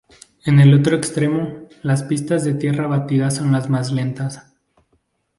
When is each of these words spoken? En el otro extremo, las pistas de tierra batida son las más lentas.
En 0.47 0.59
el 0.59 0.73
otro 0.73 0.95
extremo, 0.95 1.67
las 1.83 2.01
pistas 2.01 2.43
de 2.43 2.55
tierra 2.55 2.87
batida 2.87 3.29
son 3.29 3.51
las 3.51 3.69
más 3.69 3.91
lentas. 3.91 4.51